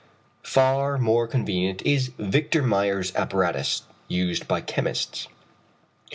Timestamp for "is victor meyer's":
1.83-3.13